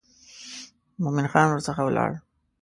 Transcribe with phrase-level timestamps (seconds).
[1.01, 2.11] مومن خان ورڅخه ولاړ.